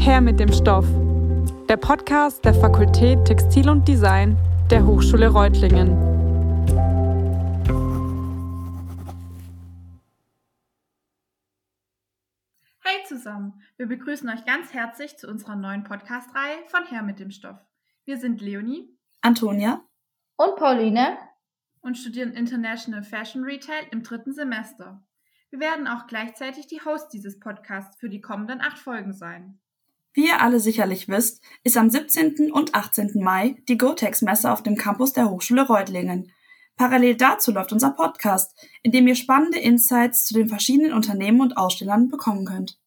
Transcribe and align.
Her 0.00 0.22
mit 0.22 0.40
dem 0.40 0.50
Stoff. 0.50 0.86
Der 1.68 1.76
Podcast 1.76 2.42
der 2.46 2.54
Fakultät 2.54 3.22
Textil 3.26 3.68
und 3.68 3.86
Design 3.86 4.34
der 4.70 4.86
Hochschule 4.86 5.28
Reutlingen. 5.28 5.90
Hey 12.82 13.04
zusammen, 13.06 13.62
wir 13.76 13.88
begrüßen 13.88 14.26
euch 14.30 14.46
ganz 14.46 14.72
herzlich 14.72 15.18
zu 15.18 15.28
unserer 15.28 15.54
neuen 15.54 15.84
Podcast-Reihe 15.84 16.56
von 16.68 16.86
Her 16.86 17.02
mit 17.02 17.20
dem 17.20 17.30
Stoff. 17.30 17.58
Wir 18.06 18.16
sind 18.16 18.40
Leonie, 18.40 18.88
Antonia 19.20 19.84
und 20.36 20.56
Pauline 20.56 21.18
und 21.82 21.98
studieren 21.98 22.32
International 22.32 23.02
Fashion 23.02 23.44
Retail 23.44 23.86
im 23.90 24.02
dritten 24.02 24.32
Semester. 24.32 25.04
Wir 25.50 25.60
werden 25.60 25.86
auch 25.86 26.06
gleichzeitig 26.06 26.68
die 26.68 26.80
Hosts 26.80 27.10
dieses 27.10 27.38
Podcasts 27.38 28.00
für 28.00 28.08
die 28.08 28.22
kommenden 28.22 28.62
acht 28.62 28.78
Folgen 28.78 29.12
sein. 29.12 29.60
Wie 30.12 30.26
ihr 30.26 30.42
alle 30.42 30.58
sicherlich 30.58 31.08
wisst, 31.08 31.40
ist 31.62 31.76
am 31.76 31.88
17. 31.88 32.50
und 32.50 32.74
18. 32.74 33.22
Mai 33.22 33.56
die 33.68 33.78
GoTex-Messe 33.78 34.50
auf 34.50 34.62
dem 34.62 34.76
Campus 34.76 35.12
der 35.12 35.30
Hochschule 35.30 35.66
Reutlingen. 35.66 36.32
Parallel 36.76 37.14
dazu 37.16 37.52
läuft 37.52 37.72
unser 37.72 37.90
Podcast, 37.90 38.58
in 38.82 38.90
dem 38.90 39.06
ihr 39.06 39.14
spannende 39.14 39.58
Insights 39.58 40.24
zu 40.24 40.34
den 40.34 40.48
verschiedenen 40.48 40.94
Unternehmen 40.94 41.40
und 41.40 41.56
Ausstellern 41.56 42.08
bekommen 42.08 42.44
könnt. 42.44 42.78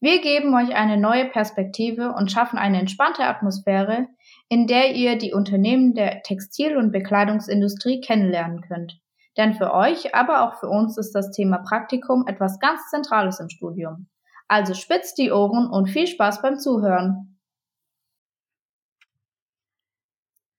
Wir 0.00 0.20
geben 0.20 0.54
euch 0.54 0.74
eine 0.74 0.98
neue 0.98 1.24
Perspektive 1.24 2.12
und 2.12 2.30
schaffen 2.30 2.58
eine 2.58 2.80
entspannte 2.80 3.24
Atmosphäre, 3.24 4.08
in 4.50 4.66
der 4.66 4.94
ihr 4.94 5.16
die 5.16 5.32
Unternehmen 5.32 5.94
der 5.94 6.22
Textil- 6.22 6.76
und 6.76 6.92
Bekleidungsindustrie 6.92 8.02
kennenlernen 8.02 8.60
könnt. 8.60 9.00
Denn 9.38 9.54
für 9.54 9.72
euch, 9.72 10.14
aber 10.14 10.42
auch 10.42 10.60
für 10.60 10.68
uns 10.68 10.98
ist 10.98 11.12
das 11.12 11.30
Thema 11.30 11.58
Praktikum 11.58 12.26
etwas 12.26 12.58
ganz 12.58 12.90
Zentrales 12.90 13.40
im 13.40 13.48
Studium. 13.48 14.08
Also 14.48 14.74
spitzt 14.74 15.18
die 15.18 15.32
Ohren 15.32 15.68
und 15.68 15.88
viel 15.88 16.06
Spaß 16.06 16.42
beim 16.42 16.58
Zuhören. 16.58 17.36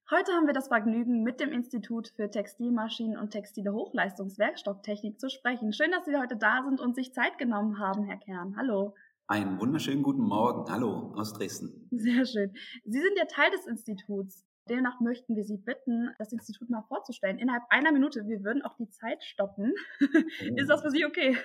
Heute 0.09 0.31
haben 0.31 0.47
wir 0.47 0.53
das 0.53 0.69
Vergnügen, 0.69 1.23
mit 1.23 1.41
dem 1.41 1.51
Institut 1.51 2.13
für 2.15 2.29
Textilmaschinen 2.29 3.17
und 3.17 3.31
textile 3.31 3.73
Hochleistungswerkstofftechnik 3.73 5.19
zu 5.19 5.29
sprechen. 5.29 5.73
Schön, 5.73 5.91
dass 5.91 6.05
Sie 6.05 6.15
heute 6.15 6.37
da 6.37 6.63
sind 6.63 6.79
und 6.79 6.95
sich 6.95 7.13
Zeit 7.13 7.37
genommen 7.37 7.77
haben, 7.79 8.05
Herr 8.05 8.17
Kern. 8.17 8.55
Hallo. 8.57 8.95
Einen 9.27 9.59
wunderschönen 9.59 10.03
guten 10.03 10.21
Morgen. 10.21 10.71
Hallo 10.71 11.13
aus 11.15 11.33
Dresden. 11.33 11.89
Sehr 11.91 12.25
schön. 12.25 12.53
Sie 12.85 13.01
sind 13.01 13.17
ja 13.17 13.25
Teil 13.25 13.51
des 13.51 13.67
Instituts. 13.67 14.45
Demnach 14.67 14.99
möchten 14.99 15.35
wir 15.35 15.43
Sie 15.43 15.57
bitten, 15.57 16.09
das 16.19 16.31
Institut 16.31 16.69
mal 16.69 16.83
vorzustellen. 16.87 17.39
Innerhalb 17.39 17.63
einer 17.69 17.91
Minute. 17.91 18.27
Wir 18.27 18.43
würden 18.43 18.61
auch 18.61 18.75
die 18.77 18.89
Zeit 18.89 19.23
stoppen. 19.23 19.73
Oh. 20.01 20.05
Ist 20.55 20.69
das 20.69 20.81
für 20.81 20.91
Sie 20.91 21.05
okay? 21.05 21.37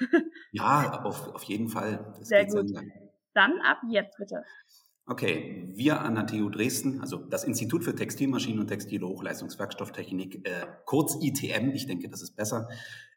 Ja, 0.52 1.02
auf, 1.04 1.34
auf 1.34 1.42
jeden 1.44 1.68
Fall. 1.68 2.14
Das 2.18 2.28
Sehr 2.28 2.46
gut. 2.46 2.70
Dann 3.34 3.60
ab 3.60 3.78
jetzt 3.88 4.18
bitte. 4.18 4.44
Okay, 5.06 5.68
wir 5.74 6.00
an 6.00 6.14
der 6.14 6.26
TU 6.26 6.48
Dresden, 6.48 7.00
also 7.00 7.16
das 7.16 7.42
Institut 7.44 7.82
für 7.82 7.94
Textilmaschinen 7.94 8.60
und 8.60 8.68
Textile 8.68 9.06
Hochleistungswerkstofftechnik, 9.06 10.46
äh, 10.46 10.66
kurz 10.84 11.16
ITM, 11.20 11.72
ich 11.72 11.86
denke, 11.86 12.08
das 12.08 12.22
ist 12.22 12.36
besser, 12.36 12.68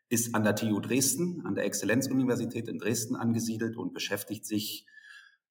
ist 0.09 0.33
an 0.33 0.43
der 0.43 0.55
TU 0.55 0.79
Dresden, 0.79 1.45
an 1.45 1.53
der 1.53 1.65
Exzellenzuniversität 1.65 2.67
in 2.67 2.79
Dresden 2.79 3.15
angesiedelt 3.15 3.77
und 3.77 3.93
beschäftigt 3.93 4.45
sich 4.45 4.87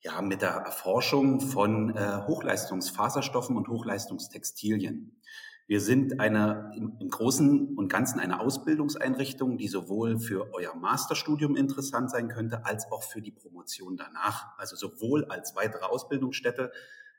ja, 0.04 0.20
mit 0.20 0.42
der 0.42 0.50
Erforschung 0.50 1.40
von 1.40 1.96
äh, 1.96 2.26
Hochleistungsfaserstoffen 2.26 3.56
und 3.56 3.68
Hochleistungstextilien. 3.68 5.18
Wir 5.66 5.80
sind 5.80 6.20
eine, 6.20 6.72
im, 6.76 6.98
im 7.00 7.08
Großen 7.08 7.74
und 7.74 7.88
Ganzen 7.88 8.20
eine 8.20 8.38
Ausbildungseinrichtung, 8.38 9.56
die 9.56 9.66
sowohl 9.66 10.18
für 10.18 10.52
euer 10.52 10.74
Masterstudium 10.74 11.56
interessant 11.56 12.10
sein 12.10 12.28
könnte, 12.28 12.66
als 12.66 12.92
auch 12.92 13.02
für 13.02 13.22
die 13.22 13.32
Promotion 13.32 13.96
danach. 13.96 14.58
Also 14.58 14.76
sowohl 14.76 15.24
als 15.24 15.56
weitere 15.56 15.86
Ausbildungsstätte 15.86 16.70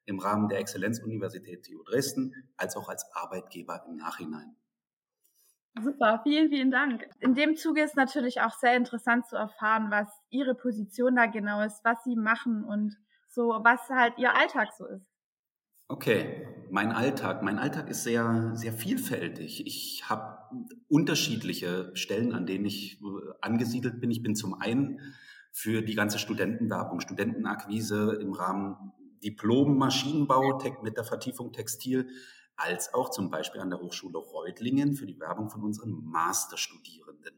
im 0.06 0.20
Rahmen 0.20 0.48
der 0.48 0.60
Exzellenzuniversität 0.60 1.66
TU 1.66 1.82
Dresden, 1.84 2.36
als 2.56 2.78
auch 2.78 2.88
als 2.88 3.12
Arbeitgeber 3.14 3.84
im 3.90 3.96
Nachhinein. 3.96 4.56
Super, 5.82 6.22
vielen, 6.24 6.50
vielen 6.50 6.72
Dank. 6.72 7.08
In 7.20 7.36
dem 7.36 7.58
Zuge 7.58 7.84
ist 7.84 7.98
natürlich 7.98 8.42
auch 8.42 8.54
sehr 8.54 8.78
interessant 8.78 9.28
zu 9.28 9.36
erfahren, 9.36 9.88
was 9.90 10.08
Ihre 10.30 10.56
Position 10.56 11.16
da 11.16 11.26
genau 11.26 11.62
ist, 11.62 11.84
was 11.84 12.04
Sie 12.04 12.16
machen 12.16 12.64
und 12.64 12.96
so, 13.28 13.60
was 13.62 13.90
halt 13.90 14.18
Ihr 14.18 14.34
Alltag 14.34 14.70
so 14.78 14.86
ist. 14.88 15.06
Okay, 15.88 16.48
mein 16.72 16.92
Alltag. 16.92 17.44
Mein 17.44 17.60
Alltag 17.60 17.90
ist 17.90 18.04
sehr, 18.04 18.52
sehr 18.56 18.74
vielfältig. 18.74 19.68
Ich 19.68 20.10
habe 20.10 20.40
unterschiedliche 20.88 21.92
Stellen, 21.94 22.34
an 22.34 22.48
denen 22.48 22.66
ich 22.66 23.00
äh, 23.02 23.06
angesiedelt 23.42 24.00
bin. 24.00 24.10
Ich 24.10 24.24
bin 24.24 24.36
zum 24.36 24.60
einen 24.60 25.00
für 25.52 25.84
die 25.84 25.94
ganze 25.94 26.18
Studentenwerbung, 26.18 27.02
Studentenakquise 27.02 28.18
im 28.20 28.34
Rahmen 28.34 28.94
Diplom 29.24 29.78
Maschinenbau 29.78 30.60
mit 30.84 30.98
der 30.98 31.04
Vertiefung 31.04 31.52
Textil 31.52 32.08
als 32.58 32.94
auch 32.94 33.10
zum 33.10 33.30
Beispiel 33.30 33.62
an 33.62 33.70
der 33.70 33.80
Hochschule 33.80 34.18
Reutlingen 34.18 34.94
für 34.94 35.06
die 35.06 35.20
Werbung 35.20 35.50
von 35.50 35.64
unseren 35.64 36.04
Masterstudierenden. 36.04 37.34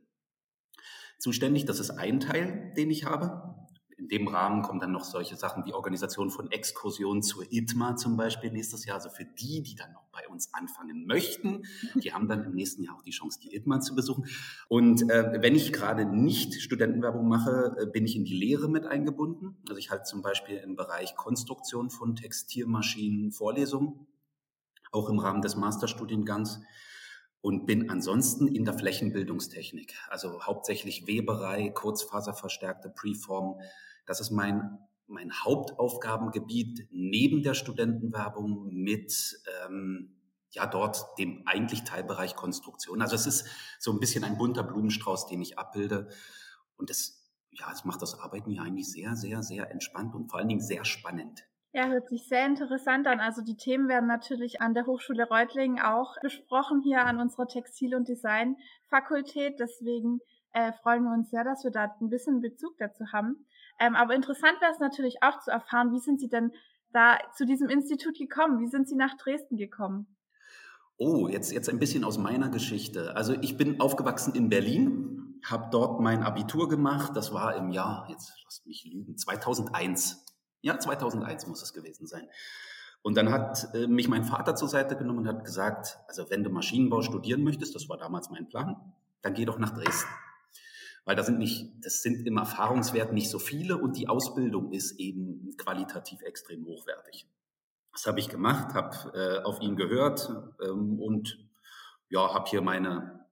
Zuständig, 1.19 1.65
das 1.65 1.79
ist 1.79 1.91
ein 1.91 2.19
Teil, 2.19 2.73
den 2.77 2.91
ich 2.91 3.05
habe. 3.05 3.55
In 3.97 4.09
dem 4.09 4.27
Rahmen 4.27 4.61
kommen 4.61 4.79
dann 4.79 4.91
noch 4.91 5.03
solche 5.03 5.35
Sachen 5.35 5.65
wie 5.65 5.73
Organisation 5.73 6.29
von 6.29 6.51
Exkursionen 6.51 7.23
zur 7.23 7.51
ITMA 7.51 7.95
zum 7.95 8.15
Beispiel 8.15 8.51
nächstes 8.51 8.85
Jahr. 8.85 8.97
Also 8.97 9.09
für 9.09 9.25
die, 9.25 9.63
die 9.63 9.73
dann 9.73 9.91
noch 9.91 10.05
bei 10.11 10.27
uns 10.27 10.53
anfangen 10.53 11.07
möchten, 11.07 11.63
die 11.95 12.13
haben 12.13 12.27
dann 12.27 12.43
im 12.43 12.53
nächsten 12.53 12.83
Jahr 12.83 12.95
auch 12.95 13.01
die 13.01 13.09
Chance, 13.09 13.39
die 13.41 13.55
ITMA 13.55 13.79
zu 13.79 13.95
besuchen. 13.95 14.27
Und 14.67 15.09
äh, 15.09 15.41
wenn 15.41 15.55
ich 15.55 15.73
gerade 15.73 16.05
nicht 16.05 16.61
Studentenwerbung 16.61 17.27
mache, 17.27 17.75
äh, 17.79 17.85
bin 17.87 18.05
ich 18.05 18.15
in 18.15 18.23
die 18.23 18.35
Lehre 18.35 18.69
mit 18.69 18.85
eingebunden. 18.85 19.57
Also 19.67 19.79
ich 19.79 19.89
halte 19.89 20.03
zum 20.03 20.21
Beispiel 20.21 20.57
im 20.57 20.75
Bereich 20.75 21.15
Konstruktion 21.15 21.89
von 21.89 22.15
Textilmaschinen 22.15 23.31
Vorlesungen 23.31 24.05
auch 24.91 25.09
im 25.09 25.19
Rahmen 25.19 25.41
des 25.41 25.55
Masterstudiengangs 25.55 26.61
und 27.41 27.65
bin 27.65 27.89
ansonsten 27.89 28.47
in 28.47 28.65
der 28.65 28.73
Flächenbildungstechnik, 28.73 29.95
also 30.09 30.41
hauptsächlich 30.43 31.07
Weberei, 31.07 31.69
kurzfaserverstärkte 31.69 32.89
Preform. 32.89 33.59
Das 34.05 34.19
ist 34.19 34.31
mein, 34.31 34.79
mein 35.07 35.31
Hauptaufgabengebiet 35.31 36.87
neben 36.91 37.43
der 37.43 37.53
Studentenwerbung 37.53 38.67
mit 38.73 39.39
ähm, 39.65 40.15
ja 40.51 40.65
dort 40.65 41.17
dem 41.19 41.43
eigentlich 41.45 41.83
Teilbereich 41.83 42.35
Konstruktion. 42.35 43.01
Also 43.01 43.15
es 43.15 43.27
ist 43.27 43.47
so 43.79 43.91
ein 43.91 43.99
bisschen 43.99 44.23
ein 44.23 44.37
bunter 44.37 44.63
Blumenstrauß, 44.63 45.27
den 45.27 45.41
ich 45.41 45.59
abbilde 45.59 46.09
und 46.75 46.89
das 46.89 47.27
ja, 47.59 47.71
es 47.71 47.85
macht 47.85 48.01
das 48.01 48.19
Arbeiten 48.19 48.51
ja 48.51 48.63
eigentlich 48.63 48.91
sehr, 48.91 49.15
sehr, 49.15 49.41
sehr 49.43 49.71
entspannt 49.71 50.13
und 50.15 50.29
vor 50.29 50.39
allen 50.39 50.49
Dingen 50.49 50.61
sehr 50.61 50.85
spannend. 50.85 51.47
Ja, 51.77 51.89
hört 51.89 52.09
sich 52.09 52.27
sehr 52.27 52.43
interessant 52.47 53.05
an. 53.05 53.19
Also 53.19 53.43
die 53.43 53.55
Themen 53.55 53.87
werden 53.87 54.07
natürlich 54.07 54.61
an 54.61 54.73
der 54.73 54.87
Hochschule 54.87 55.27
Reutlingen 55.27 55.79
auch 55.79 56.15
besprochen 56.23 56.81
hier 56.81 57.05
an 57.05 57.19
unserer 57.19 57.45
Textil- 57.45 57.93
und 57.93 58.07
Designfakultät. 58.07 59.59
Deswegen 59.59 60.17
äh, 60.53 60.71
freuen 60.81 61.03
wir 61.03 61.13
uns 61.13 61.29
sehr, 61.29 61.43
dass 61.43 61.63
wir 61.63 61.69
da 61.69 61.95
ein 62.01 62.09
bisschen 62.09 62.41
Bezug 62.41 62.75
dazu 62.79 63.03
haben. 63.13 63.45
Ähm, 63.79 63.95
aber 63.95 64.15
interessant 64.15 64.59
wäre 64.59 64.71
es 64.71 64.79
natürlich 64.79 65.21
auch 65.21 65.39
zu 65.41 65.51
erfahren, 65.51 65.91
wie 65.91 65.99
sind 65.99 66.19
Sie 66.19 66.29
denn 66.29 66.51
da 66.93 67.19
zu 67.35 67.45
diesem 67.45 67.69
Institut 67.69 68.17
gekommen? 68.17 68.59
Wie 68.59 68.69
sind 68.69 68.89
Sie 68.89 68.95
nach 68.95 69.15
Dresden 69.15 69.55
gekommen? 69.55 70.07
Oh, 70.97 71.27
jetzt, 71.27 71.51
jetzt 71.51 71.69
ein 71.69 71.77
bisschen 71.77 72.03
aus 72.03 72.17
meiner 72.17 72.49
Geschichte. 72.49 73.15
Also 73.15 73.35
ich 73.39 73.55
bin 73.55 73.79
aufgewachsen 73.79 74.33
in 74.33 74.49
Berlin, 74.49 75.39
habe 75.45 75.67
dort 75.69 76.01
mein 76.01 76.23
Abitur 76.23 76.69
gemacht. 76.69 77.11
Das 77.13 77.35
war 77.35 77.55
im 77.55 77.69
Jahr, 77.69 78.07
jetzt 78.09 78.33
lasst 78.45 78.65
mich 78.65 78.83
lügen, 78.91 79.15
2001. 79.15 80.26
Ja, 80.67 80.77
2001 80.77 81.47
muss 81.47 81.63
es 81.63 81.73
gewesen 81.73 82.07
sein. 82.07 82.27
Und 83.01 83.15
dann 83.15 83.31
hat 83.31 83.73
äh, 83.73 83.87
mich 83.87 84.09
mein 84.09 84.25
Vater 84.25 84.53
zur 84.53 84.67
Seite 84.67 84.97
genommen 84.97 85.19
und 85.19 85.27
hat 85.29 85.45
gesagt, 85.45 85.97
also 86.09 86.29
wenn 86.29 86.43
du 86.43 86.49
Maschinenbau 86.49 87.01
studieren 87.03 87.41
möchtest, 87.41 87.73
das 87.73 87.87
war 87.87 87.97
damals 87.97 88.29
mein 88.29 88.49
Plan, 88.49 88.75
dann 89.21 89.33
geh 89.33 89.45
doch 89.45 89.59
nach 89.59 89.73
Dresden. 89.73 90.09
Weil 91.05 91.15
da 91.15 91.23
sind 91.23 91.39
nicht, 91.39 91.71
das 91.85 92.01
sind 92.01 92.27
im 92.27 92.35
Erfahrungswert 92.35 93.13
nicht 93.13 93.29
so 93.29 93.39
viele 93.39 93.77
und 93.77 93.95
die 93.95 94.09
Ausbildung 94.09 94.73
ist 94.73 94.99
eben 94.99 95.55
qualitativ 95.55 96.21
extrem 96.23 96.65
hochwertig. 96.65 97.29
Das 97.93 98.05
habe 98.05 98.19
ich 98.19 98.27
gemacht, 98.27 98.73
habe 98.73 99.13
äh, 99.15 99.43
auf 99.45 99.61
ihn 99.61 99.77
gehört 99.77 100.29
ähm, 100.61 100.99
und 100.99 101.47
ja, 102.09 102.33
habe 102.33 102.49
hier 102.49 102.61
meine 102.61 103.25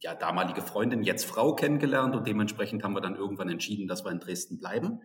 ja, 0.00 0.14
damalige 0.14 0.62
Freundin, 0.62 1.02
jetzt 1.02 1.26
Frau 1.26 1.54
kennengelernt 1.54 2.16
und 2.16 2.26
dementsprechend 2.26 2.82
haben 2.82 2.94
wir 2.94 3.02
dann 3.02 3.16
irgendwann 3.16 3.50
entschieden, 3.50 3.86
dass 3.86 4.02
wir 4.02 4.12
in 4.12 4.18
Dresden 4.18 4.58
bleiben 4.58 5.02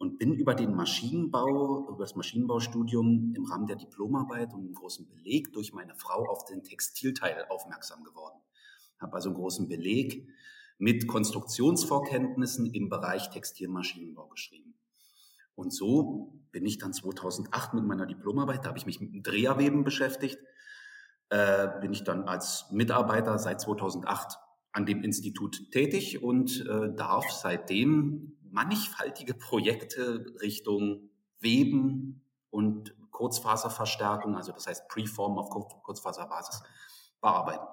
und 0.00 0.18
bin 0.18 0.32
über 0.32 0.54
den 0.54 0.74
Maschinenbau, 0.74 1.86
über 1.90 1.98
das 1.98 2.16
Maschinenbaustudium 2.16 3.34
im 3.36 3.44
Rahmen 3.44 3.66
der 3.66 3.76
Diplomarbeit 3.76 4.54
und 4.54 4.60
einen 4.60 4.74
großen 4.74 5.06
Beleg 5.06 5.52
durch 5.52 5.74
meine 5.74 5.94
Frau 5.94 6.26
auf 6.26 6.46
den 6.46 6.64
Textilteil 6.64 7.44
aufmerksam 7.50 8.02
geworden. 8.02 8.40
Habe 8.98 9.12
also 9.12 9.28
einen 9.28 9.36
großen 9.36 9.68
Beleg 9.68 10.26
mit 10.78 11.06
Konstruktionsvorkenntnissen 11.06 12.72
im 12.72 12.88
Bereich 12.88 13.28
Textilmaschinenbau 13.28 14.28
geschrieben. 14.28 14.72
Und 15.54 15.70
so 15.70 16.40
bin 16.50 16.64
ich 16.64 16.78
dann 16.78 16.94
2008 16.94 17.74
mit 17.74 17.84
meiner 17.84 18.06
Diplomarbeit, 18.06 18.64
da 18.64 18.70
habe 18.70 18.78
ich 18.78 18.86
mich 18.86 19.02
mit 19.02 19.12
dem 19.12 19.22
Dreherweben 19.22 19.84
beschäftigt, 19.84 20.38
äh, 21.28 21.68
bin 21.82 21.92
ich 21.92 22.04
dann 22.04 22.22
als 22.22 22.64
Mitarbeiter 22.72 23.38
seit 23.38 23.60
2008 23.60 24.38
an 24.72 24.86
dem 24.86 25.02
Institut 25.02 25.70
tätig 25.72 26.22
und 26.22 26.66
äh, 26.66 26.94
darf 26.94 27.30
seitdem 27.30 28.38
mannigfaltige 28.50 29.34
Projekte 29.34 30.24
Richtung 30.40 31.10
Weben 31.40 32.22
und 32.50 32.94
Kurzfaserverstärkung, 33.10 34.36
also 34.36 34.52
das 34.52 34.66
heißt 34.66 34.88
Preform 34.88 35.38
auf 35.38 35.50
Kurzfaserbasis, 35.82 36.62
bearbeiten. 37.20 37.66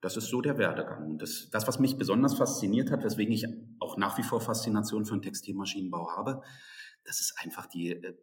Das 0.00 0.16
ist 0.16 0.28
so 0.28 0.40
der 0.40 0.58
Werdegang. 0.58 1.16
Das, 1.18 1.48
das, 1.50 1.68
was 1.68 1.78
mich 1.78 1.96
besonders 1.96 2.34
fasziniert 2.34 2.90
hat, 2.90 3.04
weswegen 3.04 3.32
ich 3.32 3.46
auch 3.78 3.96
nach 3.96 4.18
wie 4.18 4.24
vor 4.24 4.40
Faszination 4.40 5.04
für 5.04 5.14
den 5.14 5.22
Textilmaschinenbau 5.22 6.10
habe, 6.16 6.42
das 7.04 7.20
ist 7.20 7.34
einfach 7.42 7.66
die, 7.66 7.92
äh, 7.92 8.14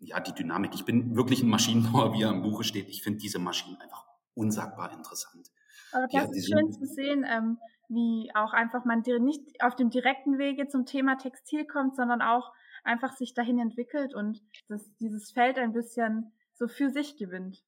ja, 0.00 0.20
die 0.20 0.32
Dynamik. 0.32 0.74
Ich 0.74 0.84
bin 0.84 1.16
wirklich 1.16 1.42
ein 1.42 1.48
Maschinenbauer, 1.48 2.14
wie 2.14 2.22
er 2.22 2.30
im 2.30 2.42
Buche 2.42 2.64
steht. 2.64 2.88
Ich 2.88 3.02
finde 3.02 3.18
diese 3.18 3.38
Maschinen 3.38 3.76
einfach 3.76 4.06
unsagbar 4.34 4.92
interessant. 4.92 5.50
Aber 5.92 6.06
das 6.10 6.30
ist 6.32 6.50
schön 6.50 6.72
zu 6.72 6.84
sehen, 6.86 7.24
ähm, 7.28 7.58
wie 7.88 8.30
auch 8.34 8.52
einfach 8.52 8.84
man 8.84 9.00
nicht 9.00 9.62
auf 9.62 9.74
dem 9.76 9.90
direkten 9.90 10.38
Wege 10.38 10.68
zum 10.68 10.84
Thema 10.84 11.16
Textil 11.16 11.66
kommt, 11.66 11.96
sondern 11.96 12.22
auch 12.22 12.52
einfach 12.84 13.12
sich 13.12 13.34
dahin 13.34 13.58
entwickelt 13.58 14.14
und 14.14 14.40
dass 14.68 14.94
dieses 14.96 15.30
Feld 15.32 15.58
ein 15.58 15.72
bisschen 15.72 16.32
so 16.54 16.68
für 16.68 16.90
sich 16.90 17.16
gewinnt. 17.16 17.62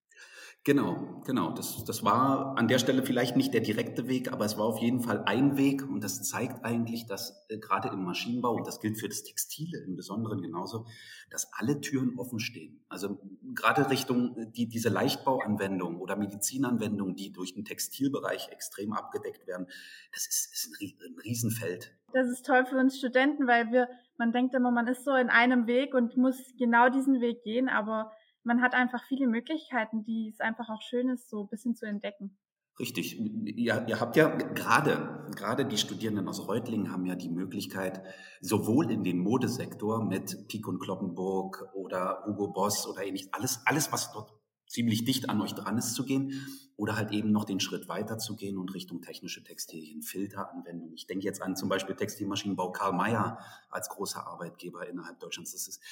Genau, 0.62 1.22
genau. 1.24 1.52
Das, 1.52 1.84
das 1.84 2.04
war 2.04 2.58
an 2.58 2.68
der 2.68 2.78
Stelle 2.78 3.02
vielleicht 3.02 3.34
nicht 3.34 3.54
der 3.54 3.62
direkte 3.62 4.08
Weg, 4.08 4.30
aber 4.30 4.44
es 4.44 4.58
war 4.58 4.66
auf 4.66 4.78
jeden 4.78 5.00
Fall 5.00 5.22
ein 5.24 5.56
Weg 5.56 5.88
und 5.88 6.04
das 6.04 6.22
zeigt 6.22 6.66
eigentlich, 6.66 7.06
dass 7.06 7.46
äh, 7.48 7.56
gerade 7.56 7.88
im 7.88 8.04
Maschinenbau, 8.04 8.56
und 8.56 8.66
das 8.66 8.78
gilt 8.78 8.98
für 8.98 9.08
das 9.08 9.22
Textile 9.22 9.78
im 9.86 9.96
Besonderen 9.96 10.42
genauso, 10.42 10.86
dass 11.30 11.50
alle 11.54 11.80
Türen 11.80 12.18
offen 12.18 12.40
stehen. 12.40 12.84
Also 12.90 13.18
gerade 13.54 13.88
Richtung 13.88 14.36
äh, 14.36 14.50
die, 14.50 14.68
diese 14.68 14.90
Leichtbauanwendungen 14.90 15.98
oder 15.98 16.14
Medizinanwendungen, 16.16 17.16
die 17.16 17.32
durch 17.32 17.54
den 17.54 17.64
Textilbereich 17.64 18.50
extrem 18.50 18.92
abgedeckt 18.92 19.46
werden, 19.46 19.66
das 20.12 20.26
ist, 20.26 20.52
ist 20.52 20.82
ein, 20.82 20.92
ein 21.06 21.18
Riesenfeld. 21.24 21.96
Das 22.12 22.28
ist 22.28 22.44
toll 22.44 22.66
für 22.66 22.76
uns 22.76 22.98
Studenten, 22.98 23.46
weil 23.46 23.72
wir, 23.72 23.88
man 24.18 24.32
denkt 24.32 24.54
immer, 24.54 24.70
man 24.70 24.88
ist 24.88 25.06
so 25.06 25.14
in 25.14 25.30
einem 25.30 25.66
Weg 25.66 25.94
und 25.94 26.18
muss 26.18 26.36
genau 26.58 26.90
diesen 26.90 27.22
Weg 27.22 27.44
gehen, 27.44 27.70
aber 27.70 28.12
man 28.44 28.62
hat 28.62 28.74
einfach 28.74 29.04
viele 29.04 29.26
Möglichkeiten, 29.26 30.04
die 30.04 30.28
es 30.28 30.40
einfach 30.40 30.68
auch 30.68 30.82
schön 30.82 31.08
ist, 31.08 31.28
so 31.28 31.42
ein 31.42 31.48
bisschen 31.48 31.74
zu 31.74 31.86
entdecken. 31.86 32.36
Richtig. 32.78 33.20
Ihr, 33.20 33.84
ihr 33.86 34.00
habt 34.00 34.16
ja 34.16 34.28
gerade, 34.28 35.26
gerade 35.36 35.66
die 35.66 35.76
Studierenden 35.76 36.26
aus 36.28 36.48
Reutlingen 36.48 36.90
haben 36.90 37.04
ja 37.04 37.14
die 37.14 37.28
Möglichkeit, 37.28 38.02
sowohl 38.40 38.90
in 38.90 39.04
den 39.04 39.18
Modesektor 39.18 40.02
mit 40.02 40.48
Pik 40.48 40.66
und 40.66 40.78
Kloppenburg 40.78 41.68
oder 41.74 42.24
Hugo 42.26 42.48
Boss 42.48 42.86
oder 42.86 43.04
ähnlich, 43.04 43.34
alles, 43.34 43.60
alles, 43.66 43.92
was 43.92 44.12
dort 44.12 44.32
ziemlich 44.66 45.04
dicht 45.04 45.28
an 45.28 45.42
euch 45.42 45.52
dran 45.52 45.76
ist, 45.76 45.94
zu 45.94 46.04
gehen 46.04 46.32
oder 46.76 46.96
halt 46.96 47.10
eben 47.10 47.32
noch 47.32 47.44
den 47.44 47.60
Schritt 47.60 47.88
weiter 47.88 48.16
zu 48.16 48.36
gehen 48.36 48.56
und 48.56 48.72
Richtung 48.72 49.02
technische 49.02 49.44
Textilien, 49.44 50.00
Filteranwendung. 50.00 50.94
Ich 50.94 51.06
denke 51.06 51.26
jetzt 51.26 51.42
an 51.42 51.56
zum 51.56 51.68
Beispiel 51.68 51.96
Textilmaschinenbau 51.96 52.72
Karl 52.72 52.94
Mayer 52.94 53.40
als 53.68 53.90
großer 53.90 54.26
Arbeitgeber 54.26 54.88
innerhalb 54.88 55.20
Deutschlands. 55.20 55.52
Das 55.52 55.68
ist, 55.68 55.82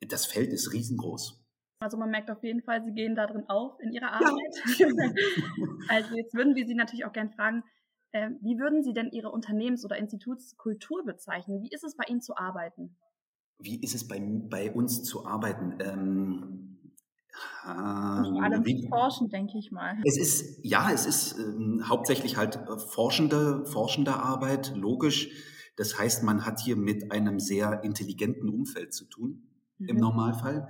das 0.00 0.26
Feld 0.26 0.52
ist 0.52 0.72
riesengroß. 0.72 1.45
Also 1.78 1.98
man 1.98 2.10
merkt 2.10 2.30
auf 2.30 2.42
jeden 2.42 2.62
Fall, 2.62 2.82
Sie 2.84 2.92
gehen 2.92 3.14
da 3.14 3.26
drin 3.26 3.44
auf 3.48 3.78
in 3.80 3.92
Ihrer 3.92 4.12
Arbeit. 4.12 4.78
Ja. 4.78 4.86
also 5.88 6.16
jetzt 6.16 6.34
würden 6.34 6.54
wir 6.54 6.66
Sie 6.66 6.74
natürlich 6.74 7.04
auch 7.04 7.12
gerne 7.12 7.30
fragen, 7.30 7.64
äh, 8.12 8.30
wie 8.40 8.58
würden 8.58 8.82
Sie 8.82 8.94
denn 8.94 9.10
Ihre 9.10 9.30
Unternehmens- 9.30 9.84
oder 9.84 9.98
Institutskultur 9.98 11.04
bezeichnen? 11.04 11.62
Wie 11.62 11.70
ist 11.70 11.84
es 11.84 11.96
bei 11.96 12.04
Ihnen 12.08 12.22
zu 12.22 12.36
arbeiten? 12.36 12.96
Wie 13.58 13.80
ist 13.82 13.94
es 13.94 14.08
bei, 14.08 14.20
bei 14.20 14.72
uns 14.72 15.02
zu 15.02 15.26
arbeiten? 15.26 15.76
Ähm, 15.80 16.92
vor 17.62 18.42
allem 18.42 18.64
wie, 18.64 18.88
forschen, 18.88 19.28
denke 19.28 19.58
ich 19.58 19.70
mal. 19.70 19.96
Es 20.04 20.16
ist, 20.16 20.58
ja, 20.62 20.90
es 20.90 21.04
ist 21.04 21.38
ähm, 21.38 21.82
hauptsächlich 21.86 22.38
halt 22.38 22.56
äh, 22.56 22.78
forschende, 22.78 23.66
forschende 23.66 24.14
Arbeit, 24.14 24.74
logisch. 24.74 25.28
Das 25.76 25.98
heißt, 25.98 26.22
man 26.22 26.46
hat 26.46 26.60
hier 26.60 26.76
mit 26.76 27.12
einem 27.12 27.38
sehr 27.38 27.84
intelligenten 27.84 28.48
Umfeld 28.48 28.94
zu 28.94 29.04
tun, 29.04 29.42
mhm. 29.78 29.88
im 29.88 29.96
Normalfall. 29.96 30.68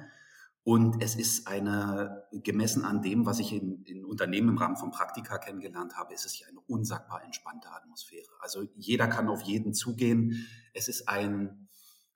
Und 0.67 1.01
es 1.01 1.15
ist 1.15 1.47
eine, 1.47 2.25
gemessen 2.33 2.85
an 2.85 3.01
dem, 3.01 3.25
was 3.25 3.39
ich 3.39 3.53
in, 3.53 3.85
in 3.85 4.05
Unternehmen 4.05 4.49
im 4.49 4.59
Rahmen 4.59 4.75
von 4.75 4.91
Praktika 4.91 5.39
kennengelernt 5.39 5.97
habe, 5.97 6.13
ist 6.13 6.27
es 6.27 6.33
hier 6.33 6.49
eine 6.49 6.59
unsagbar 6.59 7.23
entspannte 7.23 7.71
Atmosphäre. 7.71 8.33
Also 8.41 8.67
jeder 8.75 9.07
kann 9.07 9.29
auf 9.29 9.43
jeden 9.43 9.75
zugehen. 9.75 10.49
Es 10.75 10.89
ist 10.89 11.09
ein 11.09 11.69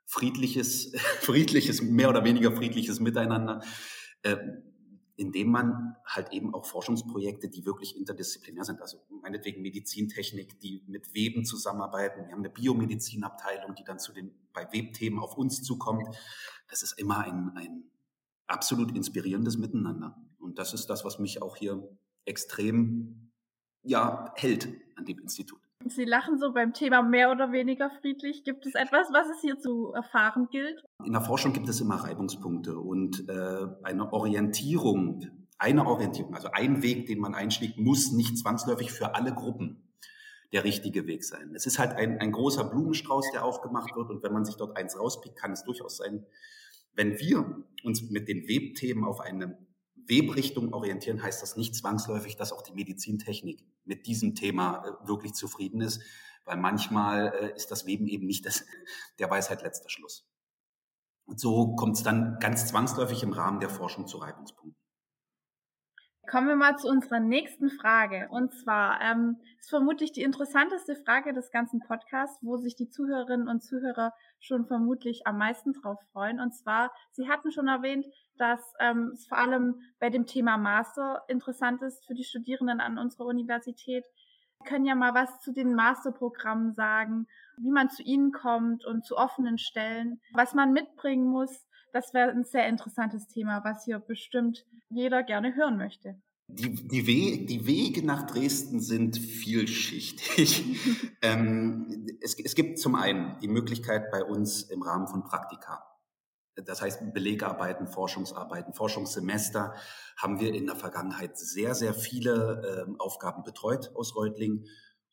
friedliches, 0.05 0.91
friedliches, 1.21 1.81
mehr 1.81 2.09
oder 2.09 2.25
weniger 2.25 2.51
friedliches 2.51 2.99
Miteinander, 2.99 3.63
äh, 4.23 4.37
in 5.15 5.31
dem 5.31 5.53
man 5.53 5.95
halt 6.05 6.33
eben 6.33 6.53
auch 6.53 6.67
Forschungsprojekte, 6.67 7.49
die 7.49 7.65
wirklich 7.65 7.97
interdisziplinär 7.97 8.65
sind, 8.65 8.83
also 8.83 8.99
meinetwegen 9.23 9.63
Medizintechnik, 9.63 10.59
die 10.59 10.83
mit 10.89 11.15
Weben 11.15 11.45
zusammenarbeiten. 11.45 12.25
Wir 12.25 12.33
haben 12.33 12.41
eine 12.41 12.51
Biomedizinabteilung, 12.51 13.77
die 13.77 13.85
dann 13.85 14.01
zu 14.01 14.13
den, 14.13 14.35
bei 14.53 14.67
Webthemen 14.73 15.21
auf 15.21 15.37
uns 15.37 15.63
zukommt. 15.63 16.09
Das 16.69 16.83
ist 16.83 16.99
immer 16.99 17.19
ein, 17.19 17.53
ein 17.55 17.85
absolut 18.51 18.95
inspirierendes 18.97 19.57
Miteinander. 19.57 20.17
Und 20.39 20.59
das 20.59 20.75
ist 20.75 20.87
das, 20.91 21.05
was 21.05 21.19
mich 21.19 21.43
auch 21.43 21.57
hier 21.57 21.83
extrem 22.25 23.31
ja, 23.83 24.33
hält 24.37 24.69
an 24.97 25.05
dem 25.05 25.19
Institut. 25.19 25.61
Sie 25.87 26.05
lachen 26.05 26.39
so 26.39 26.53
beim 26.53 26.75
Thema 26.75 27.03
mehr 27.03 27.31
oder 27.31 27.53
weniger 27.53 27.91
friedlich. 28.01 28.45
Gibt 28.45 28.67
es 28.67 28.75
etwas, 28.75 29.09
was 29.13 29.27
es 29.35 29.41
hier 29.41 29.59
zu 29.59 29.93
erfahren 29.93 30.49
gilt? 30.51 30.85
In 31.05 31.13
der 31.13 31.23
Forschung 31.23 31.55
gibt 31.55 31.69
es 31.69 31.81
immer 31.81 31.97
Reibungspunkte 31.97 32.79
und 32.79 33.29
äh, 33.31 33.67
eine 33.83 34.13
Orientierung, 34.13 35.27
eine 35.59 35.87
Orientierung, 35.87 36.35
also 36.35 36.51
ein 36.53 36.83
Weg, 36.83 37.07
den 37.07 37.19
man 37.19 37.35
einschlägt, 37.35 37.79
muss 37.79 38.13
nicht 38.13 38.37
zwangsläufig 38.37 38.93
für 38.93 39.15
alle 39.15 39.33
Gruppen 39.33 39.91
der 40.53 40.65
richtige 40.65 41.07
Weg 41.07 41.25
sein. 41.25 41.55
Es 41.55 41.65
ist 41.65 41.79
halt 41.79 41.93
ein, 41.93 42.21
ein 42.21 42.33
großer 42.33 42.65
Blumenstrauß, 42.65 43.31
der 43.33 43.45
aufgemacht 43.45 43.97
wird 43.97 44.11
und 44.11 44.23
wenn 44.23 44.33
man 44.33 44.45
sich 44.45 44.57
dort 44.57 44.77
eins 44.77 44.99
rauspickt, 44.99 45.37
kann 45.37 45.53
es 45.53 45.65
durchaus 45.65 45.97
sein, 45.97 46.27
wenn 46.95 47.19
wir 47.19 47.65
uns 47.83 48.03
mit 48.11 48.29
den 48.29 48.49
Webthemen 48.49 49.05
auf 49.05 49.21
eine 49.21 49.59
Webrichtung 50.07 50.73
orientieren, 50.73 51.23
heißt 51.23 51.43
das 51.43 51.57
nicht 51.57 51.75
zwangsläufig, 51.75 52.37
dass 52.37 52.53
auch 52.53 52.63
die 52.63 52.73
Medizintechnik 52.73 53.65
mit 53.85 54.07
diesem 54.07 54.35
Thema 54.35 54.85
äh, 54.85 55.09
wirklich 55.09 55.35
zufrieden 55.35 55.81
ist, 55.81 56.03
weil 56.45 56.57
manchmal 56.57 57.33
äh, 57.41 57.57
ist 57.57 57.71
das 57.71 57.87
Weben 57.87 58.07
eben 58.09 58.27
nicht 58.27 58.45
das, 58.47 58.65
der 59.19 59.31
Weisheit 59.31 59.63
letzter 59.63 59.89
Schluss. 59.89 60.27
Und 61.27 61.39
so 61.39 61.77
kommt 61.77 61.97
es 61.97 62.03
dann 62.03 62.39
ganz 62.41 62.67
zwangsläufig 62.67 63.23
im 63.23 63.33
Rahmen 63.33 63.61
der 63.61 63.71
Forschung 63.71 64.07
zu 64.09 64.19
Reibungspunkten. 64.19 64.80
Kommen 66.31 66.47
wir 66.47 66.55
mal 66.55 66.77
zu 66.77 66.87
unserer 66.87 67.19
nächsten 67.19 67.71
Frage. 67.71 68.29
Und 68.31 68.55
zwar 68.55 69.01
ähm, 69.01 69.41
ist 69.59 69.69
vermutlich 69.69 70.13
die 70.13 70.23
interessanteste 70.23 70.95
Frage 70.95 71.33
des 71.33 71.51
ganzen 71.51 71.81
Podcasts, 71.81 72.39
wo 72.41 72.57
sich 72.57 72.77
die 72.77 72.89
Zuhörerinnen 72.89 73.49
und 73.49 73.65
Zuhörer 73.65 74.13
schon 74.39 74.65
vermutlich 74.65 75.27
am 75.27 75.39
meisten 75.39 75.73
drauf 75.73 75.99
freuen. 76.13 76.39
Und 76.39 76.55
zwar, 76.55 76.93
Sie 77.11 77.29
hatten 77.29 77.51
schon 77.51 77.67
erwähnt, 77.67 78.07
dass 78.37 78.61
ähm, 78.79 79.11
es 79.13 79.27
vor 79.27 79.39
allem 79.39 79.81
bei 79.99 80.09
dem 80.09 80.25
Thema 80.25 80.57
Master 80.57 81.25
interessant 81.27 81.83
ist 81.83 82.07
für 82.07 82.15
die 82.15 82.23
Studierenden 82.23 82.81
an 82.81 82.97
unserer 82.97 83.27
Universität. 83.27 84.05
Sie 84.53 84.69
können 84.69 84.85
ja 84.85 84.95
mal 84.95 85.15
was 85.15 85.41
zu 85.41 85.53
den 85.53 85.75
Masterprogrammen 85.75 86.75
sagen, 86.75 87.27
wie 87.57 87.73
man 87.73 87.91
zu 87.91 88.05
ihnen 88.05 88.31
kommt 88.31 88.87
und 88.87 89.05
zu 89.05 89.17
offenen 89.17 89.59
Stellen, 89.59 90.21
was 90.33 90.55
man 90.55 90.73
mitbringen 90.73 91.27
muss, 91.27 91.67
das 91.93 92.15
wäre 92.15 92.31
ein 92.31 92.45
sehr 92.45 92.69
interessantes 92.69 93.27
Thema, 93.29 93.63
was 93.65 93.85
hier 93.85 93.99
bestimmt 93.99 94.67
jeder 94.89 95.23
gerne 95.23 95.55
hören 95.55 95.77
möchte. 95.77 96.21
Die, 96.49 96.75
die, 96.75 97.07
We 97.07 97.47
die 97.47 97.67
Wege 97.67 98.05
nach 98.05 98.27
Dresden 98.27 98.81
sind 98.81 99.17
vielschichtig. 99.19 100.65
ähm, 101.23 102.07
es, 102.21 102.39
es 102.41 102.55
gibt 102.57 102.79
zum 102.81 102.97
einen 102.97 103.39
die 103.41 103.49
Möglichkeit 103.49 104.11
bei 104.11 104.25
uns 104.25 104.63
im 104.63 104.83
Rahmen 104.83 105.07
von 105.07 105.23
Praktika. 105.23 105.87
Das 106.57 106.83
heißt, 106.83 107.15
Belegarbeiten, 107.15 107.87
Forschungsarbeiten, 107.87 108.75
Forschungssemester 108.75 109.75
haben 110.17 110.41
wir 110.41 110.53
in 110.53 110.67
der 110.67 110.77
Vergangenheit 110.77 111.39
sehr, 111.39 111.75
sehr 111.75 111.95
viele 111.95 112.87
äh, 112.89 112.93
Aufgaben 112.99 113.45
betreut 113.45 113.93
aus 113.95 114.17
Reutlingen. 114.17 114.67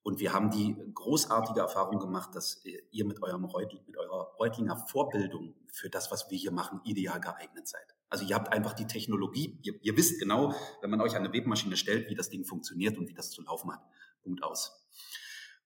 Und 0.07 0.21
wir 0.21 0.31
haben 0.31 0.49
die 0.51 0.73
großartige 0.93 1.59
Erfahrung 1.59 1.99
gemacht, 1.99 2.33
dass 2.33 2.63
ihr 2.63 3.03
mit, 3.03 3.21
eurem 3.21 3.43
Reutl, 3.43 3.77
mit 3.85 3.97
eurer 3.97 4.31
Reutlinger 4.39 4.77
Vorbildung 4.77 5.53
für 5.67 5.89
das, 5.89 6.09
was 6.11 6.31
wir 6.31 6.37
hier 6.37 6.53
machen, 6.53 6.79
ideal 6.85 7.19
geeignet 7.19 7.67
seid. 7.67 7.93
Also 8.09 8.23
ihr 8.23 8.33
habt 8.35 8.53
einfach 8.53 8.71
die 8.71 8.87
Technologie, 8.87 9.59
ihr, 9.63 9.73
ihr 9.81 9.97
wisst 9.97 10.17
genau, 10.17 10.55
wenn 10.79 10.91
man 10.91 11.01
euch 11.01 11.17
eine 11.17 11.33
Webmaschine 11.33 11.75
stellt, 11.75 12.09
wie 12.09 12.15
das 12.15 12.29
Ding 12.29 12.45
funktioniert 12.45 12.97
und 12.97 13.09
wie 13.09 13.13
das 13.13 13.31
zu 13.31 13.41
laufen 13.41 13.69
hat. 13.69 13.81
Punkt 14.23 14.43
aus. 14.43 14.87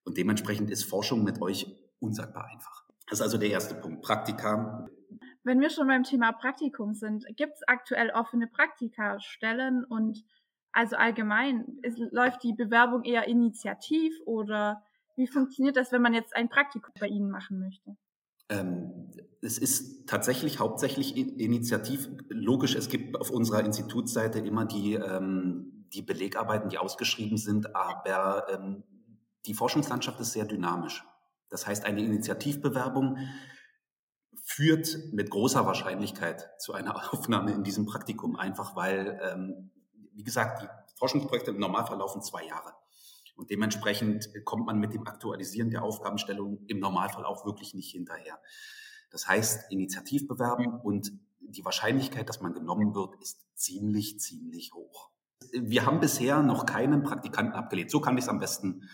Und 0.05 0.17
dementsprechend 0.17 0.71
ist 0.71 0.85
Forschung 0.85 1.23
mit 1.23 1.39
euch 1.39 1.67
unsagbar 1.99 2.45
einfach. 2.45 2.85
Das 3.11 3.19
ist 3.19 3.21
also 3.21 3.37
der 3.37 3.51
erste 3.51 3.75
Punkt. 3.75 4.01
Praktika. 4.01 4.89
Wenn 5.43 5.59
wir 5.59 5.69
schon 5.69 5.85
beim 5.85 6.01
Thema 6.01 6.31
Praktikum 6.31 6.95
sind, 6.95 7.27
gibt 7.37 7.57
es 7.57 7.61
aktuell 7.67 8.09
offene 8.09 8.47
Praktikastellen 8.47 9.85
und 9.85 10.23
also 10.73 10.95
allgemein, 10.95 11.65
ist, 11.81 11.99
läuft 12.11 12.43
die 12.43 12.53
Bewerbung 12.53 13.03
eher 13.03 13.27
initiativ 13.27 14.13
oder 14.25 14.83
wie 15.15 15.27
funktioniert 15.27 15.75
das, 15.77 15.91
wenn 15.91 16.01
man 16.01 16.13
jetzt 16.13 16.35
ein 16.35 16.49
Praktikum 16.49 16.93
bei 16.99 17.07
Ihnen 17.07 17.29
machen 17.29 17.59
möchte? 17.59 17.97
Ähm, 18.49 19.11
es 19.41 19.57
ist 19.57 20.07
tatsächlich 20.07 20.59
hauptsächlich 20.59 21.15
initiativ. 21.15 22.09
Logisch, 22.29 22.75
es 22.75 22.89
gibt 22.89 23.19
auf 23.19 23.31
unserer 23.31 23.63
Institutsseite 23.63 24.39
immer 24.39 24.65
die, 24.65 24.93
ähm, 24.93 25.87
die 25.93 26.01
Belegarbeiten, 26.01 26.69
die 26.69 26.77
ausgeschrieben 26.77 27.37
sind, 27.37 27.75
aber 27.75 28.47
ähm, 28.49 28.83
die 29.45 29.53
Forschungslandschaft 29.53 30.19
ist 30.19 30.33
sehr 30.33 30.45
dynamisch. 30.45 31.03
Das 31.49 31.65
heißt, 31.65 31.85
eine 31.85 32.03
Initiativbewerbung 32.03 33.17
führt 34.43 34.97
mit 35.11 35.29
großer 35.29 35.65
Wahrscheinlichkeit 35.65 36.49
zu 36.59 36.73
einer 36.73 36.95
Aufnahme 37.13 37.53
in 37.53 37.63
diesem 37.63 37.85
Praktikum, 37.85 38.35
einfach 38.35 38.75
weil, 38.75 39.19
ähm, 39.31 39.71
wie 40.13 40.23
gesagt, 40.23 40.61
die 40.61 40.67
Forschungsprojekte 40.97 41.51
im 41.51 41.59
Normalfall 41.59 41.97
laufen 41.97 42.21
zwei 42.21 42.45
Jahre. 42.45 42.73
Und 43.35 43.49
dementsprechend 43.49 44.29
kommt 44.45 44.65
man 44.65 44.79
mit 44.79 44.93
dem 44.93 45.07
Aktualisieren 45.07 45.71
der 45.71 45.83
Aufgabenstellung 45.83 46.63
im 46.67 46.79
Normalfall 46.79 47.25
auch 47.25 47.45
wirklich 47.45 47.73
nicht 47.73 47.91
hinterher. 47.91 48.39
Das 49.09 49.27
heißt, 49.27 49.71
Initiativ 49.71 50.27
bewerben 50.27 50.79
und 50.79 51.11
die 51.39 51.65
Wahrscheinlichkeit, 51.65 52.29
dass 52.29 52.41
man 52.41 52.53
genommen 52.53 52.93
wird, 52.95 53.15
ist 53.21 53.45
ziemlich, 53.55 54.19
ziemlich 54.19 54.73
hoch. 54.73 55.09
Wir 55.53 55.85
haben 55.85 55.99
bisher 55.99 56.41
noch 56.43 56.65
keinen 56.65 57.03
Praktikanten 57.03 57.53
abgelehnt. 57.53 57.91
So 57.91 57.99
kann 57.99 58.17
ich 58.17 58.25
es 58.25 58.29
am 58.29 58.39
besten, 58.39 58.87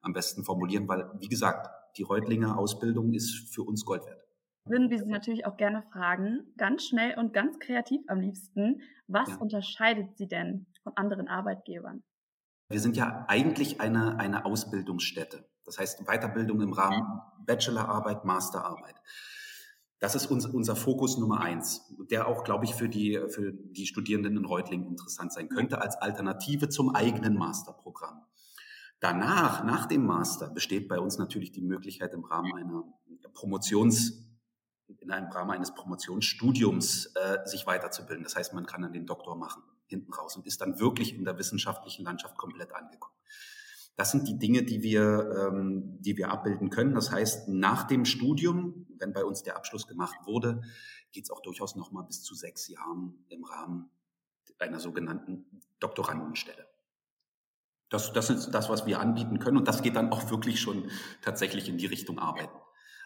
am 0.00 0.12
besten 0.12 0.44
formulieren, 0.44 0.88
weil, 0.88 1.10
wie 1.18 1.28
gesagt, 1.28 1.70
die 1.96 2.02
Reutlinger 2.02 2.58
Ausbildung 2.58 3.12
ist 3.12 3.54
für 3.54 3.62
uns 3.62 3.84
Gold 3.84 4.06
wert. 4.06 4.24
Würden 4.64 4.90
wir 4.90 4.98
Sie 4.98 5.06
natürlich 5.06 5.46
auch 5.46 5.56
gerne 5.56 5.82
fragen, 5.92 6.52
ganz 6.56 6.84
schnell 6.84 7.18
und 7.18 7.32
ganz 7.32 7.58
kreativ 7.58 8.02
am 8.08 8.20
liebsten, 8.20 8.82
was 9.06 9.28
ja. 9.28 9.36
unterscheidet 9.36 10.16
Sie 10.16 10.28
denn 10.28 10.66
von 10.82 10.92
anderen 10.96 11.28
Arbeitgebern? 11.28 12.02
Wir 12.68 12.80
sind 12.80 12.96
ja 12.96 13.24
eigentlich 13.28 13.80
eine, 13.80 14.18
eine 14.20 14.44
Ausbildungsstätte. 14.44 15.44
Das 15.64 15.78
heißt 15.78 16.04
Weiterbildung 16.06 16.60
im 16.60 16.72
Rahmen 16.72 17.20
Bachelorarbeit, 17.46 18.24
Masterarbeit. 18.24 18.94
Das 19.98 20.14
ist 20.14 20.26
uns, 20.26 20.46
unser 20.46 20.76
Fokus 20.76 21.18
Nummer 21.18 21.40
eins, 21.40 21.94
der 22.10 22.26
auch, 22.26 22.44
glaube 22.44 22.64
ich, 22.64 22.74
für 22.74 22.88
die, 22.88 23.20
für 23.28 23.52
die 23.52 23.86
Studierenden 23.86 24.36
in 24.36 24.44
Reutlingen 24.44 24.86
interessant 24.86 25.32
sein 25.32 25.48
könnte 25.48 25.82
als 25.82 25.96
Alternative 25.96 26.68
zum 26.68 26.94
eigenen 26.94 27.36
Masterprogramm. 27.36 28.22
Danach, 29.00 29.64
nach 29.64 29.86
dem 29.86 30.06
Master, 30.06 30.48
besteht 30.48 30.88
bei 30.88 30.98
uns 30.98 31.18
natürlich 31.18 31.52
die 31.52 31.62
Möglichkeit 31.62 32.14
im 32.14 32.24
Rahmen 32.24 32.54
einer 32.54 32.84
Promotions, 33.34 34.29
in 34.98 35.10
einem 35.10 35.30
Rahmen 35.30 35.50
eines 35.50 35.74
Promotionsstudiums 35.74 37.14
äh, 37.14 37.38
sich 37.46 37.66
weiterzubilden. 37.66 38.24
Das 38.24 38.36
heißt, 38.36 38.52
man 38.54 38.66
kann 38.66 38.82
dann 38.82 38.92
den 38.92 39.06
Doktor 39.06 39.36
machen 39.36 39.62
hinten 39.86 40.12
raus 40.12 40.36
und 40.36 40.46
ist 40.46 40.60
dann 40.60 40.78
wirklich 40.78 41.14
in 41.14 41.24
der 41.24 41.36
wissenschaftlichen 41.38 42.04
Landschaft 42.04 42.36
komplett 42.36 42.72
angekommen. 42.72 43.14
Das 43.96 44.12
sind 44.12 44.28
die 44.28 44.38
Dinge, 44.38 44.62
die 44.62 44.82
wir, 44.82 45.50
ähm, 45.52 46.00
die 46.00 46.16
wir 46.16 46.30
abbilden 46.30 46.70
können. 46.70 46.94
Das 46.94 47.10
heißt, 47.10 47.48
nach 47.48 47.84
dem 47.84 48.04
Studium, 48.04 48.86
wenn 48.98 49.12
bei 49.12 49.24
uns 49.24 49.42
der 49.42 49.56
Abschluss 49.56 49.86
gemacht 49.86 50.16
wurde, 50.24 50.62
geht 51.12 51.24
es 51.24 51.30
auch 51.30 51.42
durchaus 51.42 51.76
noch 51.76 51.90
mal 51.90 52.02
bis 52.02 52.22
zu 52.22 52.34
sechs 52.34 52.68
Jahren 52.68 53.24
im 53.28 53.44
Rahmen 53.44 53.90
einer 54.58 54.80
sogenannten 54.80 55.44
Doktorandenstelle. 55.80 56.66
Das, 57.88 58.12
das 58.12 58.30
ist 58.30 58.50
das, 58.50 58.68
was 58.68 58.86
wir 58.86 59.00
anbieten 59.00 59.38
können. 59.38 59.56
Und 59.56 59.66
das 59.66 59.82
geht 59.82 59.96
dann 59.96 60.12
auch 60.12 60.30
wirklich 60.30 60.60
schon 60.60 60.90
tatsächlich 61.22 61.68
in 61.68 61.76
die 61.76 61.86
Richtung 61.86 62.18
Arbeiten. 62.18 62.56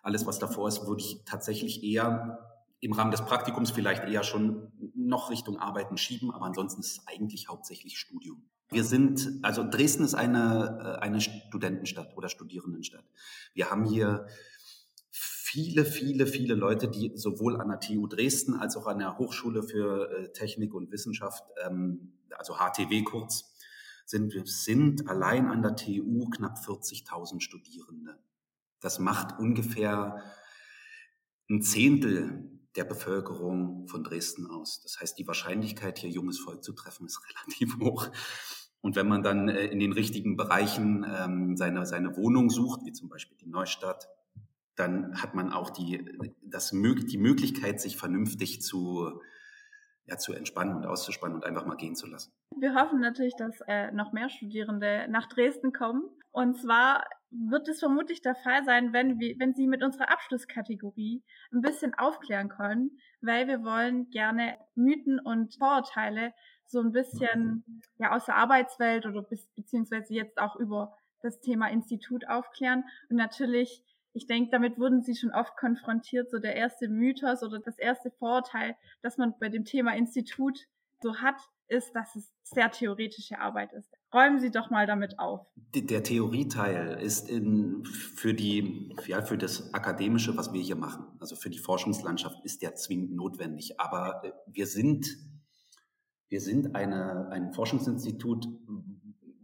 Alles, 0.05 0.27
was 0.27 0.39
davor 0.39 0.69
ist, 0.69 0.87
würde 0.87 1.01
ich 1.01 1.23
tatsächlich 1.25 1.83
eher 1.83 2.39
im 2.81 2.93
Rahmen 2.93 3.11
des 3.11 3.25
Praktikums 3.25 3.71
vielleicht 3.71 4.05
eher 4.05 4.23
schon 4.23 4.71
noch 4.95 5.31
Richtung 5.31 5.59
Arbeiten 5.59 5.97
schieben, 5.97 6.31
aber 6.31 6.45
ansonsten 6.45 6.83
ist 6.83 6.99
es 6.99 7.07
eigentlich 7.07 7.49
hauptsächlich 7.49 7.99
Studium. 7.99 8.45
Wir 8.69 8.85
sind, 8.85 9.39
also 9.43 9.65
Dresden 9.69 10.05
ist 10.05 10.15
eine, 10.15 10.99
äh, 10.99 11.03
eine 11.03 11.21
Studentenstadt 11.21 12.17
oder 12.17 12.29
Studierendenstadt. 12.29 13.05
Wir 13.55 13.71
haben 13.71 13.87
hier 13.87 14.27
viele, 15.11 15.87
viele, 15.87 16.27
viele 16.27 16.55
Leute, 16.55 16.89
die 16.89 17.13
sowohl 17.15 17.59
an 17.61 17.69
der 17.69 17.81
TU 17.81 18.07
Dresden 18.07 18.55
als 18.55 18.77
auch 18.77 18.87
an 18.87 18.99
der 18.99 19.17
Hochschule 19.17 19.63
für 19.63 20.11
äh, 20.11 20.33
Technik 20.33 20.75
und 20.75 20.91
Wissenschaft, 20.93 21.45
ähm, 21.65 22.13
also 22.37 22.57
HTW 22.57 23.03
kurz, 23.05 23.55
sind. 24.05 24.35
Sind 24.47 25.09
allein 25.09 25.47
an 25.49 25.63
der 25.63 25.77
TU 25.77 26.29
knapp 26.29 26.59
40.000 26.59 27.41
Studierende. 27.41 28.19
Das 28.85 28.99
macht 28.99 29.39
ungefähr 29.39 30.23
ein 31.49 31.63
Zehntel 31.63 32.51
der 32.77 32.85
Bevölkerung 32.85 33.89
von 33.89 34.05
Dresden 34.05 34.47
aus. 34.47 34.83
Das 34.83 35.01
heißt, 35.01 35.19
die 35.19 35.27
Wahrscheinlichkeit, 35.27 35.99
hier 35.99 36.11
junges 36.11 36.39
Volk 36.39 36.63
zu 36.63 36.75
treffen, 36.75 37.07
ist 37.07 37.19
relativ 37.31 37.79
hoch. 37.81 38.11
Und 38.83 38.97
wenn 38.97 39.09
man 39.09 39.23
dann 39.23 39.49
äh, 39.49 39.65
in 39.69 39.79
den 39.79 39.93
richtigen 39.93 40.37
Bereichen 40.37 41.07
ähm, 41.09 41.57
seine, 41.57 41.87
seine 41.87 42.15
Wohnung 42.19 42.51
sucht, 42.51 42.81
wie 42.85 42.93
zum 42.93 43.09
Beispiel 43.09 43.39
die 43.39 43.49
Neustadt, 43.49 44.07
dann 44.77 45.23
hat 45.23 45.35
man 45.35 45.51
auch 45.51 45.71
die, 45.71 46.05
das, 46.43 46.71
die 46.71 47.19
Möglichkeit, 47.19 47.81
sich 47.81 47.97
vernünftig 47.97 48.61
zu, 48.61 49.23
ja, 50.07 50.17
zu 50.19 50.33
entspannen 50.33 50.77
und 50.77 50.87
auszuspannen 50.87 51.37
und 51.37 51.45
einfach 51.45 51.65
mal 51.65 51.77
gehen 51.77 51.95
zu 51.95 52.07
lassen. 52.07 52.33
Wir 52.57 52.75
hoffen 52.75 53.01
natürlich, 53.01 53.35
dass 53.37 53.61
äh, 53.67 53.91
noch 53.93 54.13
mehr 54.13 54.29
Studierende 54.29 55.07
nach 55.09 55.27
Dresden 55.29 55.73
kommen. 55.73 56.03
Und 56.31 56.61
zwar 56.61 57.05
wird 57.31 57.69
es 57.69 57.81
vermutlich 57.81 58.21
der 58.21 58.35
Fall 58.35 58.65
sein, 58.65 58.93
wenn, 58.93 59.19
wir, 59.19 59.37
wenn 59.39 59.55
Sie 59.55 59.67
mit 59.67 59.83
unserer 59.83 60.11
Abschlusskategorie 60.11 61.23
ein 61.53 61.61
bisschen 61.61 61.95
aufklären 61.95 62.49
können, 62.49 62.99
weil 63.21 63.49
wir 63.49 63.63
wollen 63.63 64.11
gerne 64.11 64.59
Mythen 64.75 65.19
und 65.19 65.55
Vorurteile 65.55 66.33
so 66.67 66.81
ein 66.81 66.93
bisschen 66.93 67.65
ja 67.99 68.13
aus 68.13 68.27
der 68.27 68.37
Arbeitswelt 68.37 69.07
oder 69.07 69.23
bis, 69.23 69.47
beziehungsweise 69.55 70.15
jetzt 70.15 70.39
auch 70.39 70.57
über 70.57 70.97
das 71.23 71.41
Thema 71.41 71.69
Institut 71.69 72.29
aufklären. 72.29 72.85
Und 73.09 73.17
natürlich, 73.17 73.83
ich 74.15 74.27
denke, 74.27 74.51
damit 74.53 74.79
wurden 74.79 75.03
Sie 75.03 75.17
schon 75.17 75.33
oft 75.33 75.57
konfrontiert, 75.57 76.31
so 76.31 76.39
der 76.39 76.55
erste 76.55 76.89
Mythos 76.89 77.43
oder 77.43 77.59
das 77.59 77.77
erste 77.79 78.13
Vorurteil, 78.13 78.77
das 79.03 79.19
man 79.19 79.35
bei 79.41 79.49
dem 79.49 79.65
Thema 79.65 79.95
Institut 79.95 80.59
so 81.03 81.17
hat, 81.17 81.37
ist, 81.67 81.93
dass 81.95 82.15
es 82.15 82.33
sehr 82.45 82.71
theoretische 82.71 83.41
Arbeit 83.41 83.73
ist. 83.73 83.91
Räumen 84.13 84.39
Sie 84.39 84.53
doch 84.53 84.71
mal 84.71 84.87
damit 84.87 85.19
auf. 85.19 85.47
Der 85.75 86.05
Theorieteil 86.05 87.01
ist 87.03 87.29
in, 87.29 87.85
für 87.85 88.35
die, 88.35 88.95
ja, 89.07 89.23
für 89.23 89.37
das 89.37 89.75
Akademische, 89.75 90.37
was 90.37 90.53
wir 90.53 90.63
hier 90.63 90.77
machen, 90.77 91.07
also 91.19 91.35
für 91.35 91.51
die 91.51 91.59
Forschungslandschaft, 91.59 92.45
ist 92.45 92.63
der 92.63 92.77
zwingend 92.77 93.17
notwendig. 93.17 93.81
Aber 93.81 94.23
äh, 94.23 94.33
wir 94.47 94.69
sind, 94.69 95.09
wir 96.29 96.41
sind 96.41 96.77
eine, 96.77 97.29
ein 97.31 97.53
Forschungsinstitut, 97.53 98.47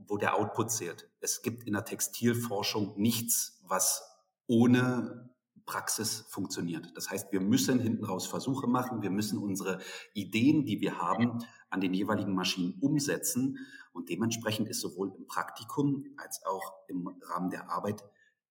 wo 0.07 0.17
der 0.17 0.37
Output 0.37 0.71
zählt. 0.71 1.09
Es 1.21 1.43
gibt 1.43 1.65
in 1.65 1.73
der 1.73 1.85
Textilforschung 1.85 2.95
nichts, 2.97 3.61
was 3.67 4.10
ohne 4.51 5.31
Praxis 5.65 6.27
funktioniert. 6.29 6.91
Das 6.97 7.09
heißt, 7.09 7.31
wir 7.31 7.41
müssen 7.41 7.79
hinten 7.79 8.05
raus 8.05 8.27
Versuche 8.27 8.67
machen, 8.67 9.01
wir 9.01 9.11
müssen 9.11 9.39
unsere 9.39 9.79
Ideen, 10.13 10.65
die 10.65 10.81
wir 10.81 10.99
haben, 10.99 11.39
an 11.71 11.81
den 11.81 11.95
jeweiligen 11.95 12.35
Maschinen 12.35 12.75
umsetzen. 12.81 13.59
Und 13.93 14.09
dementsprechend 14.09 14.69
ist 14.69 14.81
sowohl 14.81 15.15
im 15.17 15.29
Praktikum 15.29 16.05
als 16.17 16.45
auch 16.45 16.75
im 16.89 17.09
Rahmen 17.23 17.51
der 17.51 17.71
Arbeit 17.71 18.03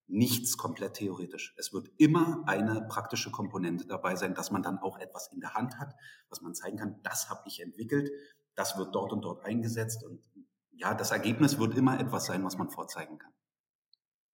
nichts 0.08 0.58
komplett 0.58 0.94
theoretisch. 0.94 1.53
Es 1.58 1.74
wird 1.74 1.91
immer 1.98 2.44
eine 2.48 2.88
praktische 2.88 3.29
Komponente 3.29 3.86
dabei 3.86 4.15
sein, 4.15 4.34
dass 4.34 4.51
man 4.51 4.63
dann 4.63 4.79
auch 4.79 4.98
etwas 5.00 5.29
in 5.34 5.41
der 5.41 5.53
Hand 5.53 5.77
hat, 5.79 5.94
was 6.29 6.39
man 6.39 6.56
zeigen 6.56 6.77
kann, 6.77 7.01
das 7.03 7.29
habe 7.29 7.41
ich 7.46 7.60
entwickelt, 7.60 8.10
das 8.56 8.77
wird 8.77 8.96
dort 8.96 9.12
und 9.12 9.22
dort 9.22 9.44
eingesetzt 9.46 10.03
und 10.06 10.24
ja, 10.72 10.94
das 10.94 11.12
Ergebnis 11.12 11.60
wird 11.60 11.75
immer 11.75 12.00
etwas 12.00 12.25
sein, 12.25 12.44
was 12.46 12.58
man 12.58 12.70
vorzeigen 12.70 13.20
kann. 13.20 13.34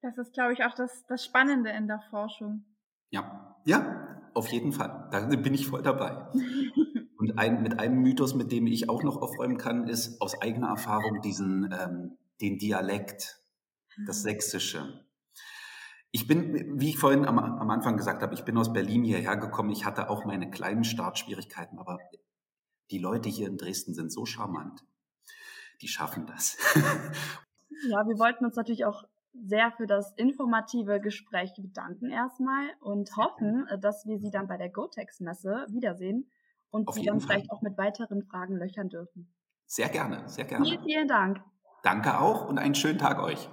Das 0.05 0.19
ist, 0.19 0.33
glaube 0.33 0.53
ich, 0.53 0.63
auch 0.63 0.75
das, 0.75 1.03
das 1.07 1.25
Spannende 1.25 1.71
in 1.71 1.87
der 1.87 1.99
Forschung. 2.11 2.63
Ja, 3.09 3.57
ja, 3.65 4.21
auf 4.35 4.47
jeden 4.49 4.71
Fall. 4.71 5.09
Da 5.11 5.25
bin 5.25 5.55
ich 5.55 5.65
voll 5.65 5.81
dabei. 5.81 6.31
Und 7.17 7.39
ein, 7.39 7.63
mit 7.63 7.79
einem 7.79 8.03
Mythos, 8.03 8.35
mit 8.35 8.51
dem 8.51 8.67
ich 8.67 8.87
auch 8.87 9.01
noch 9.01 9.19
aufräumen 9.19 9.57
kann, 9.57 9.87
ist 9.87 10.21
aus 10.21 10.39
eigener 10.39 10.67
Erfahrung 10.67 11.21
diesen, 11.21 11.71
ähm, 11.71 12.19
den 12.39 12.59
Dialekt, 12.59 13.41
das 14.05 14.21
Sächsische. 14.21 15.07
Ich 16.11 16.27
bin, 16.27 16.79
wie 16.79 16.89
ich 16.89 16.99
vorhin 16.99 17.25
am, 17.25 17.39
am 17.39 17.69
Anfang 17.71 17.97
gesagt 17.97 18.21
habe, 18.21 18.35
ich 18.35 18.45
bin 18.45 18.59
aus 18.59 18.71
Berlin 18.71 19.03
hierher 19.03 19.37
gekommen. 19.37 19.71
Ich 19.71 19.85
hatte 19.85 20.11
auch 20.11 20.23
meine 20.23 20.51
kleinen 20.51 20.83
Startschwierigkeiten, 20.83 21.79
aber 21.79 21.97
die 22.91 22.99
Leute 22.99 23.27
hier 23.27 23.47
in 23.47 23.57
Dresden 23.57 23.95
sind 23.95 24.11
so 24.11 24.23
charmant. 24.25 24.81
Die 25.81 25.87
schaffen 25.87 26.27
das. 26.27 26.57
Ja, 27.89 28.07
wir 28.07 28.17
wollten 28.17 28.45
uns 28.45 28.55
natürlich 28.55 28.85
auch 28.85 29.03
sehr 29.43 29.71
für 29.71 29.87
das 29.87 30.13
informative 30.13 30.99
Gespräch 30.99 31.53
bedanken 31.57 32.09
erstmal 32.09 32.69
und 32.79 33.15
hoffen, 33.17 33.67
äh, 33.67 33.79
dass 33.79 34.05
wir 34.05 34.17
Sie 34.17 34.31
dann 34.31 34.47
bei 34.47 34.57
der 34.57 34.69
GoTex-Messe 34.69 35.67
wiedersehen 35.69 36.29
und 36.69 36.87
Auf 36.87 36.95
Sie 36.95 37.03
dann 37.03 37.19
Fall. 37.19 37.37
vielleicht 37.37 37.51
auch 37.51 37.61
mit 37.61 37.77
weiteren 37.77 38.23
Fragen 38.23 38.55
löchern 38.57 38.89
dürfen. 38.89 39.33
Sehr 39.65 39.89
gerne, 39.89 40.27
sehr 40.27 40.45
gerne. 40.45 40.65
Vielen, 40.65 40.83
vielen 40.83 41.07
Dank. 41.07 41.41
Danke 41.83 42.19
auch 42.19 42.47
und 42.47 42.57
einen 42.57 42.75
schönen 42.75 42.97
Tag 42.99 43.21
euch. 43.21 43.49